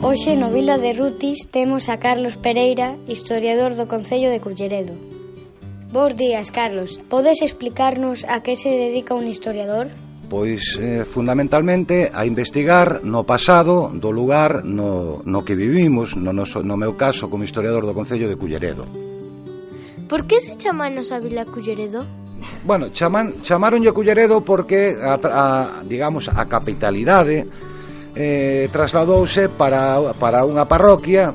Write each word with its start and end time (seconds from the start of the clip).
Hoxe 0.00 0.36
no 0.36 0.54
Vila 0.54 0.78
de 0.78 0.94
Rutis 0.94 1.50
temos 1.50 1.88
a 1.88 1.98
Carlos 1.98 2.38
Pereira, 2.38 2.94
historiador 3.10 3.74
do 3.74 3.90
Concello 3.90 4.30
de 4.30 4.38
Culleredo. 4.38 4.94
Bos 5.90 6.14
días, 6.14 6.54
Carlos. 6.54 7.02
Podes 7.10 7.42
explicarnos 7.42 8.22
a 8.30 8.38
que 8.38 8.54
se 8.54 8.70
dedica 8.70 9.18
un 9.18 9.26
historiador? 9.26 9.90
Pois, 10.30 10.78
eh, 10.78 11.02
fundamentalmente, 11.02 12.14
a 12.14 12.22
investigar 12.30 13.02
no 13.02 13.26
pasado 13.26 13.90
do 13.90 14.14
lugar 14.14 14.62
no, 14.62 15.18
no 15.26 15.42
que 15.42 15.58
vivimos, 15.58 16.14
no, 16.14 16.30
no, 16.30 16.46
no 16.46 16.76
meu 16.78 16.94
caso, 16.94 17.26
como 17.26 17.42
historiador 17.42 17.82
do 17.82 17.90
Concello 17.90 18.30
de 18.30 18.38
Culleredo. 18.38 18.86
Por 20.06 20.30
que 20.30 20.38
se 20.38 20.54
chama 20.54 20.86
a 20.86 21.18
Vila 21.18 21.42
Culleredo? 21.42 22.06
Bueno, 22.62 22.94
chaman, 22.94 23.42
chamaronlle 23.42 23.90
Culleredo 23.90 24.46
porque, 24.46 24.94
a, 24.94 25.18
a, 25.18 25.82
digamos, 25.82 26.30
a 26.30 26.46
capitalidade 26.46 27.50
eh, 28.14 28.68
trasladouse 28.72 29.48
para, 29.48 30.12
para 30.16 30.44
unha 30.44 30.64
parroquia 30.64 31.34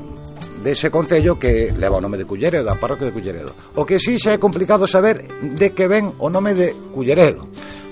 dese 0.64 0.88
concello 0.88 1.36
que 1.36 1.70
leva 1.76 2.00
o 2.00 2.04
nome 2.04 2.16
de 2.16 2.24
Culleredo, 2.24 2.72
a 2.72 2.80
parroquia 2.80 3.12
de 3.12 3.14
Culleredo. 3.14 3.52
O 3.76 3.84
que 3.84 4.00
sí 4.00 4.16
xa 4.16 4.32
é 4.32 4.40
complicado 4.40 4.88
saber 4.88 5.20
de 5.42 5.76
que 5.76 5.84
ven 5.84 6.16
o 6.18 6.32
nome 6.32 6.56
de 6.56 6.72
Culleredo, 6.90 7.44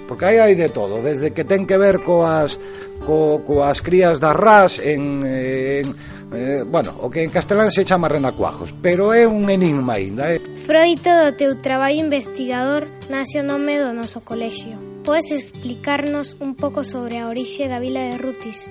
porque 0.09 0.25
aí 0.25 0.41
hai 0.41 0.57
de 0.57 0.73
todo, 0.73 1.05
desde 1.05 1.37
que 1.37 1.45
ten 1.45 1.69
que 1.69 1.77
ver 1.77 2.01
coas 2.01 2.57
co, 3.05 3.45
coas 3.45 3.85
crías 3.85 4.17
das 4.19 4.37
ras 4.37 4.81
en, 4.81 5.21
en 5.21 5.87
eh, 6.33 6.65
bueno, 6.65 6.97
o 7.01 7.11
que 7.11 7.23
en 7.23 7.31
castelán 7.31 7.71
se 7.71 7.85
chama 7.85 8.09
renacuajos, 8.09 8.73
pero 8.81 9.13
é 9.13 9.29
un 9.29 9.51
enigma 9.51 10.01
aínda. 10.01 10.33
Eh. 10.33 10.41
Froito 10.65 11.13
do 11.13 11.37
teu 11.37 11.61
traballo 11.61 12.01
investigador 12.01 12.89
nace 13.13 13.41
o 13.41 13.45
nome 13.45 13.77
do 13.77 13.93
noso 13.93 14.25
colexio. 14.25 14.92
Podes 15.05 15.33
explicarnos 15.33 16.37
un 16.39 16.55
pouco 16.55 16.87
sobre 16.87 17.19
a 17.19 17.27
orixe 17.27 17.67
da 17.67 17.83
vila 17.83 18.07
de 18.07 18.23
Rutis? 18.23 18.71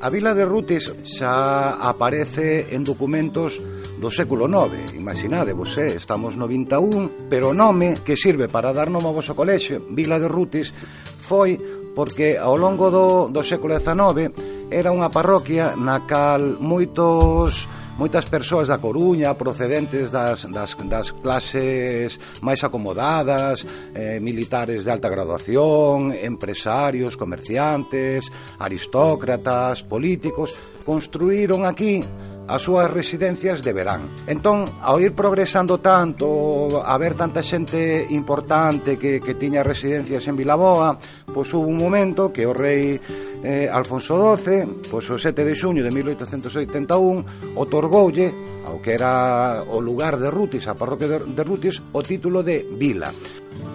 A 0.00 0.08
vila 0.08 0.32
de 0.32 0.48
Rutis 0.48 0.88
xa 1.04 1.76
aparece 1.76 2.72
en 2.72 2.88
documentos 2.88 3.60
do 4.00 4.08
século 4.08 4.48
IX. 4.48 4.96
Imaginade, 4.96 5.52
vos, 5.52 5.76
eh, 5.76 5.92
estamos 5.92 6.40
no 6.40 6.48
21, 6.48 7.28
pero 7.28 7.52
o 7.52 7.54
nome 7.54 8.00
que 8.00 8.16
sirve 8.16 8.48
para 8.48 8.72
dar 8.72 8.88
nome 8.88 9.12
ao 9.12 9.16
vosso 9.20 9.36
colexo, 9.36 9.76
Vila 9.92 10.16
de 10.16 10.32
Rutis, 10.32 10.72
foi 11.20 11.60
porque 11.92 12.40
ao 12.40 12.56
longo 12.56 12.88
do, 12.88 13.28
do 13.28 13.44
século 13.44 13.76
XIX 13.76 14.32
era 14.72 14.88
unha 14.88 15.12
parroquia 15.12 15.76
na 15.76 16.08
cal 16.08 16.56
moitos 16.64 17.68
moitas 17.98 18.30
persoas 18.30 18.70
da 18.70 18.78
Coruña 18.78 19.34
procedentes 19.34 20.14
das, 20.14 20.46
das, 20.46 20.78
das 20.86 21.10
clases 21.10 22.22
máis 22.38 22.62
acomodadas 22.62 23.66
eh, 23.92 24.22
militares 24.22 24.86
de 24.86 24.90
alta 24.94 25.10
graduación 25.10 26.14
empresarios, 26.14 27.18
comerciantes 27.18 28.30
aristócratas, 28.62 29.82
políticos 29.82 30.54
construíron 30.86 31.66
aquí 31.66 32.00
as 32.48 32.64
súas 32.64 32.88
residencias 32.88 33.60
de 33.60 33.76
verán. 33.76 34.24
Entón, 34.24 34.64
ao 34.80 34.96
ir 34.96 35.12
progresando 35.12 35.84
tanto, 35.84 36.80
a 36.80 36.96
ver 36.96 37.12
tanta 37.12 37.44
xente 37.44 38.08
importante 38.08 38.96
que, 38.96 39.20
que 39.20 39.36
tiña 39.36 39.60
residencias 39.60 40.24
en 40.26 40.34
Vilaboa, 40.40 40.96
pois 41.28 41.52
hubo 41.52 41.68
un 41.68 41.76
momento 41.76 42.32
que 42.32 42.48
o 42.48 42.56
rei 42.56 42.96
eh, 43.44 43.68
Alfonso 43.68 44.16
XII, 44.16 44.88
pois 44.88 45.04
o 45.12 45.20
7 45.20 45.44
de 45.44 45.52
xuño 45.52 45.84
de 45.84 45.92
1881, 45.92 47.60
otorgoulle 47.60 48.32
ao 48.64 48.80
que 48.80 48.96
era 48.96 49.64
o 49.68 49.80
lugar 49.80 50.16
de 50.16 50.32
Rutis, 50.32 50.68
a 50.68 50.74
parroquia 50.74 51.08
de, 51.08 51.18
de 51.28 51.42
Rutis, 51.44 51.80
o 51.92 52.00
título 52.00 52.40
de 52.40 52.64
vila. 52.80 53.12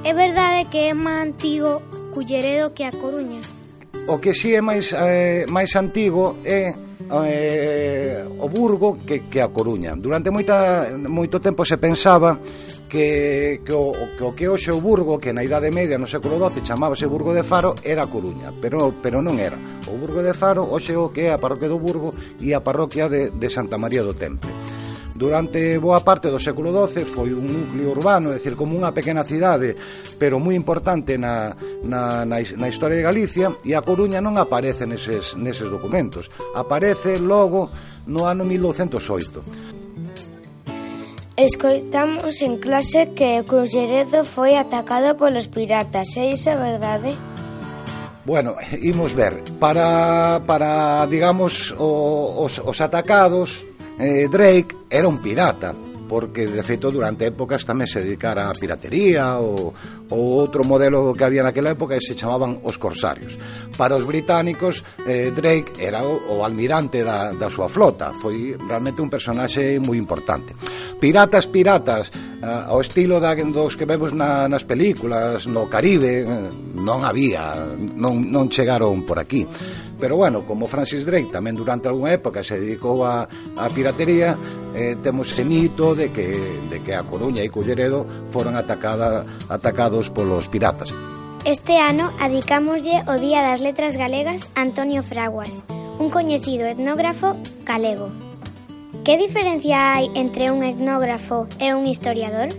É 0.01 0.17
verdade 0.17 0.65
que 0.73 0.89
é 0.89 0.93
máis 0.97 1.29
antigo 1.29 1.81
Culleredo 2.09 2.73
que 2.73 2.85
a 2.85 2.91
Coruña. 2.91 3.41
O 4.09 4.17
que 4.17 4.33
si 4.33 4.49
sí 4.49 4.57
é 4.57 4.61
máis, 4.61 4.91
eh, 4.97 5.45
máis 5.49 5.71
antigo 5.77 6.41
é 6.41 6.73
eh, 7.25 8.23
o 8.39 8.47
Burgo 8.49 8.99
que, 9.05 9.27
que 9.29 9.41
a 9.41 9.49
Coruña. 9.49 9.95
Durante 9.97 10.29
moita, 10.29 10.87
moito 11.09 11.41
tempo 11.41 11.65
se 11.65 11.77
pensaba 11.77 12.37
que, 12.93 13.61
que, 13.65 13.73
o, 13.73 13.89
que 14.13 14.23
o 14.23 14.31
que 14.37 14.45
hoxe 14.45 14.69
o 14.69 14.77
Burgo, 14.77 15.17
que 15.17 15.33
na 15.33 15.41
Idade 15.41 15.73
Media 15.73 15.97
no 15.97 16.05
século 16.05 16.37
XII 16.37 16.61
chamábase 16.61 17.09
Burgo 17.09 17.33
de 17.33 17.41
Faro, 17.41 17.73
era 17.81 18.05
a 18.05 18.11
Coruña, 18.11 18.53
pero, 18.61 18.93
pero 19.01 19.17
non 19.17 19.41
era. 19.41 19.57
O 19.89 19.97
Burgo 19.97 20.21
de 20.21 20.37
Faro 20.37 20.61
hoxe 20.69 20.93
o 20.93 21.09
que 21.09 21.25
é 21.25 21.33
a 21.33 21.41
parroquia 21.41 21.73
do 21.73 21.81
Burgo 21.81 22.13
e 22.37 22.53
a 22.53 22.61
parroquia 22.61 23.09
de, 23.09 23.33
de 23.33 23.49
Santa 23.49 23.81
María 23.81 24.05
do 24.05 24.13
Temple 24.13 24.52
durante 25.23 25.79
boa 25.79 26.03
parte 26.03 26.27
do 26.27 26.35
século 26.35 26.75
XII 26.75 27.07
foi 27.07 27.31
un 27.31 27.47
núcleo 27.47 27.95
urbano, 27.95 28.35
é 28.35 28.43
dicir, 28.43 28.59
como 28.59 28.75
unha 28.75 28.91
pequena 28.91 29.23
cidade, 29.23 29.71
pero 30.19 30.35
moi 30.35 30.51
importante 30.51 31.15
na, 31.15 31.55
na, 31.87 32.27
na, 32.27 32.43
na 32.43 32.67
historia 32.67 32.99
de 32.99 33.07
Galicia, 33.07 33.55
e 33.63 33.71
a 33.71 33.79
Coruña 33.79 34.19
non 34.19 34.35
aparece 34.35 34.83
neses, 34.83 35.31
neses 35.39 35.71
documentos. 35.71 36.27
Aparece 36.51 37.23
logo 37.23 37.71
no 38.03 38.27
ano 38.27 38.43
1208. 38.43 41.39
Escoitamos 41.39 42.43
en 42.43 42.59
clase 42.59 43.15
que 43.15 43.47
Culleredo 43.47 44.27
foi 44.27 44.59
atacado 44.59 45.15
polos 45.15 45.47
piratas, 45.47 46.19
é 46.19 46.35
iso 46.35 46.51
verdade? 46.51 47.15
Bueno, 48.27 48.59
imos 48.83 49.15
ver. 49.15 49.39
Para, 49.59 50.43
para 50.43 51.07
digamos, 51.07 51.71
os, 51.79 52.59
os 52.59 52.77
atacados 52.83 53.63
eh, 53.99 54.27
Drake 54.29 54.89
era 54.89 55.07
un 55.07 55.19
pirata 55.19 55.73
porque 56.13 56.45
de 56.45 56.61
feito 56.61 56.91
durante 56.91 57.25
épocas 57.25 57.65
tamén 57.65 57.89
se 57.89 57.97
dedicara 57.97 58.45
a 58.45 58.53
piratería 58.53 59.41
ou, 59.41 59.73
ou 60.13 60.21
outro 60.37 60.61
modelo 60.61 61.09
que 61.17 61.25
había 61.25 61.41
naquela 61.41 61.73
época 61.73 61.97
e 61.97 62.05
se 62.05 62.13
chamaban 62.13 62.61
os 62.61 62.77
corsarios. 62.77 63.33
Para 63.73 63.97
os 63.97 64.05
británicos, 64.05 64.85
eh, 65.09 65.33
Drake 65.33 65.81
era 65.81 66.05
o, 66.05 66.37
o 66.37 66.45
almirante 66.45 67.01
da, 67.01 67.33
da 67.33 67.49
súa 67.49 67.65
flota, 67.65 68.13
foi 68.21 68.53
realmente 68.53 69.01
un 69.01 69.09
personaxe 69.09 69.81
moi 69.81 69.97
importante. 69.97 70.53
Piratas, 71.01 71.49
piratas, 71.49 72.13
eh, 72.13 72.45
ao 72.45 72.77
estilo 72.83 73.17
da, 73.17 73.33
dos 73.33 73.73
que 73.73 73.89
vemos 73.89 74.13
na, 74.13 74.45
nas 74.45 74.67
películas, 74.69 75.49
no 75.49 75.65
Caribe, 75.65 76.21
eh, 76.21 76.27
non 76.77 77.01
había, 77.01 77.73
non, 77.97 78.29
non 78.29 78.53
chegaron 78.53 79.01
por 79.01 79.17
aquí 79.17 79.49
pero 80.03 80.17
bueno, 80.17 80.45
como 80.45 80.67
Francis 80.67 81.05
Drake 81.07 81.31
tamén 81.31 81.55
durante 81.55 81.87
algunha 81.87 82.11
época 82.11 82.43
se 82.43 82.59
dedicou 82.59 83.07
a, 83.07 83.23
a 83.55 83.71
piratería, 83.71 84.35
eh, 84.75 84.99
temos 84.99 85.31
ese 85.31 85.47
mito 85.47 85.95
de 85.95 86.11
que, 86.11 86.35
de 86.67 86.83
que 86.83 86.91
a 86.91 87.07
Coruña 87.07 87.39
e 87.39 87.47
Culleredo 87.47 88.03
foron 88.27 88.59
atacada, 88.59 89.23
atacados 89.47 90.11
polos 90.11 90.51
piratas. 90.51 90.91
Este 91.47 91.79
ano 91.79 92.11
adicámoslle 92.19 93.07
o 93.07 93.15
Día 93.15 93.47
das 93.47 93.63
Letras 93.63 93.95
Galegas 93.95 94.51
Antonio 94.59 95.07
Fraguas, 95.07 95.63
un 95.95 96.11
coñecido 96.11 96.67
etnógrafo 96.67 97.39
galego. 97.63 98.11
Que 99.07 99.15
diferencia 99.15 99.95
hai 99.95 100.11
entre 100.19 100.51
un 100.51 100.67
etnógrafo 100.67 101.47
e 101.63 101.71
un 101.71 101.87
historiador? 101.87 102.51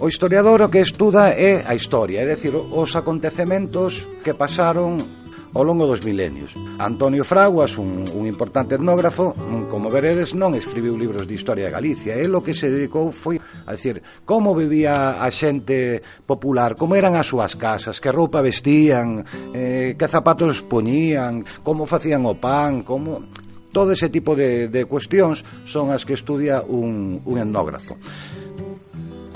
O 0.00 0.08
historiador 0.08 0.64
o 0.64 0.72
que 0.72 0.80
estuda 0.80 1.28
é 1.28 1.60
a 1.68 1.76
historia, 1.76 2.24
é 2.24 2.26
dicir, 2.28 2.56
os 2.56 2.96
acontecementos 2.96 4.08
que 4.24 4.32
pasaron 4.32 5.17
ao 5.58 5.66
longo 5.66 5.90
dos 5.90 6.06
milenios. 6.06 6.54
Antonio 6.78 7.26
Fraguas, 7.26 7.74
un, 7.78 8.06
un 8.14 8.24
importante 8.30 8.78
etnógrafo, 8.78 9.34
mm, 9.34 9.66
como 9.66 9.90
veredes, 9.90 10.30
non 10.30 10.54
escribiu 10.54 10.94
libros 10.94 11.26
de 11.26 11.34
historia 11.34 11.66
de 11.66 11.74
Galicia. 11.74 12.14
El 12.14 12.30
o 12.30 12.46
que 12.46 12.54
se 12.54 12.70
dedicou 12.70 13.10
foi 13.10 13.42
a 13.42 13.74
decir 13.74 13.98
como 14.22 14.54
vivía 14.54 15.18
a 15.18 15.26
xente 15.34 15.98
popular, 16.22 16.78
como 16.78 16.94
eran 16.94 17.18
as 17.18 17.26
súas 17.26 17.58
casas, 17.58 17.98
que 17.98 18.14
roupa 18.14 18.38
vestían, 18.38 19.26
eh, 19.50 19.98
que 19.98 20.06
zapatos 20.06 20.62
poñían, 20.62 21.42
como 21.66 21.90
facían 21.90 22.22
o 22.22 22.38
pan, 22.38 22.86
como... 22.86 23.26
Todo 23.68 23.92
ese 23.92 24.08
tipo 24.08 24.32
de, 24.32 24.72
de 24.72 24.88
cuestións 24.88 25.44
son 25.68 25.92
as 25.92 26.08
que 26.08 26.16
estudia 26.16 26.64
un, 26.64 27.20
un 27.20 27.36
etnógrafo. 27.36 28.00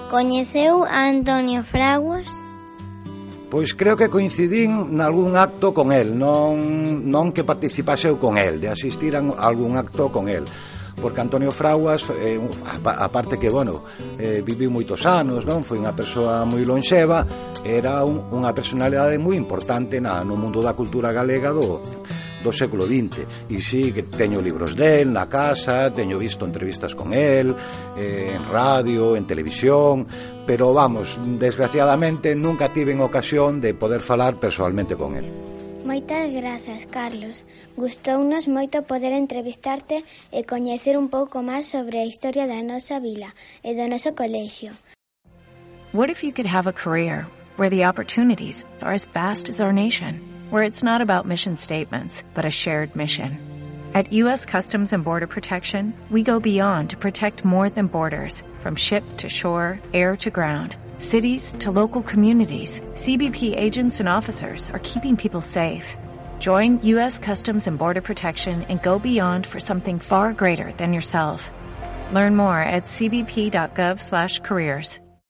Coñeceu 0.08 0.88
a 0.88 1.12
Antonio 1.12 1.60
Fraguas 1.60 2.32
Pois 3.52 3.76
creo 3.76 4.00
que 4.00 4.08
coincidín 4.08 4.96
nalgún 4.96 5.36
acto 5.36 5.76
con 5.76 5.92
el, 5.92 6.16
non, 6.16 7.04
non 7.04 7.36
que 7.36 7.44
participase 7.44 8.08
eu 8.08 8.16
con 8.16 8.40
el, 8.40 8.56
de 8.64 8.72
asistir 8.72 9.12
a 9.12 9.20
algún 9.20 9.76
acto 9.76 10.08
con 10.08 10.32
el 10.32 10.48
porque 10.96 11.20
Antonio 11.20 11.50
Frauas 11.50 12.08
eh, 12.16 12.40
a 12.84 13.08
parte 13.12 13.38
que, 13.38 13.50
bueno, 13.50 13.84
eh, 14.16 14.40
viviu 14.40 14.72
moitos 14.72 15.04
anos, 15.04 15.44
non? 15.44 15.68
Foi 15.68 15.76
unha 15.76 15.92
persoa 15.92 16.48
moi 16.48 16.64
lonxeva, 16.64 17.28
era 17.60 18.00
un, 18.08 18.24
unha 18.32 18.56
personalidade 18.56 19.20
moi 19.20 19.36
importante 19.36 20.00
na, 20.00 20.24
no 20.24 20.32
mundo 20.32 20.64
da 20.64 20.72
cultura 20.72 21.12
galega 21.12 21.52
do, 21.52 21.80
do 22.42 22.52
século 22.52 22.84
XX 22.84 23.24
e 23.48 23.62
sí 23.62 23.94
que 23.94 24.04
teño 24.04 24.42
libros 24.42 24.74
del 24.74 25.14
na 25.14 25.30
casa, 25.30 25.88
teño 25.94 26.18
visto 26.18 26.44
entrevistas 26.44 26.94
con 26.94 27.14
el 27.14 27.54
eh, 27.96 28.34
en 28.34 28.44
radio, 28.50 29.16
en 29.16 29.24
televisión 29.24 30.06
pero 30.46 30.72
vamos, 30.74 31.18
desgraciadamente 31.38 32.34
nunca 32.34 32.72
tiven 32.72 33.00
ocasión 33.00 33.60
de 33.60 33.74
poder 33.74 34.00
falar 34.00 34.38
personalmente 34.38 34.96
con 34.96 35.16
el 35.16 35.30
Moitas 35.84 36.30
grazas, 36.30 36.86
Carlos. 36.86 37.44
Gustounos 37.76 38.46
moito 38.46 38.86
poder 38.86 39.10
entrevistarte 39.10 40.06
e 40.30 40.46
coñecer 40.46 40.94
un 40.94 41.10
pouco 41.10 41.42
máis 41.42 41.66
sobre 41.66 41.98
a 41.98 42.06
historia 42.06 42.46
da 42.46 42.62
nosa 42.62 43.02
vila 43.02 43.34
e 43.66 43.74
do 43.74 43.90
noso 43.90 44.14
colexio. 44.14 44.78
What 45.90 46.08
if 46.08 46.22
you 46.22 46.30
could 46.30 46.46
have 46.46 46.70
a 46.70 46.72
career 46.72 47.26
where 47.58 47.68
the 47.68 47.82
opportunities 47.82 48.64
are 48.80 48.94
as 48.94 49.04
vast 49.10 49.50
as 49.50 49.58
our 49.58 49.74
nation? 49.74 50.31
Where 50.52 50.64
it's 50.64 50.82
not 50.82 51.00
about 51.00 51.26
mission 51.26 51.56
statements, 51.56 52.22
but 52.34 52.44
a 52.44 52.50
shared 52.50 52.94
mission? 52.94 53.38
At 53.94 54.12
U.S. 54.12 54.44
Customs 54.44 54.92
and 54.92 55.02
Border 55.02 55.26
Protection, 55.26 55.94
we 56.10 56.22
go 56.22 56.40
beyond 56.40 56.90
to 56.90 56.98
protect 56.98 57.44
more 57.44 57.70
than 57.70 57.86
borders, 57.86 58.42
from 58.60 58.76
ship 58.76 59.04
to 59.18 59.30
shore, 59.30 59.80
air 59.94 60.14
to 60.16 60.30
ground 60.30 60.76
cities 61.02 61.52
to 61.58 61.70
local 61.70 62.02
communities, 62.02 62.80
CBP 62.94 63.54
agents 63.56 64.00
and 64.00 64.08
officers 64.08 64.70
are 64.70 64.78
keeping 64.78 65.14
people 65.16 65.42
safe. 65.42 65.98
Join 66.38 66.80
U.S. 66.82 67.18
Customs 67.18 67.66
and 67.66 67.76
Border 67.76 68.00
Protection 68.00 68.62
and 68.64 68.82
go 68.82 68.98
beyond 68.98 69.46
for 69.46 69.60
something 69.60 69.98
far 69.98 70.32
greater 70.32 70.72
than 70.72 70.94
yourself. 70.94 71.50
Learn 72.12 72.34
more 72.36 72.60
at 72.60 72.84
cbp.gov/careers. 72.84 74.98